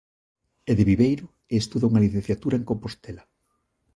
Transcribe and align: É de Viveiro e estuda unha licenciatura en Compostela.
É 0.69 0.73
de 0.77 0.87
Viveiro 0.89 1.25
e 1.53 1.55
estuda 1.63 1.89
unha 1.89 2.03
licenciatura 2.05 2.55
en 2.57 2.67
Compostela. 2.69 3.23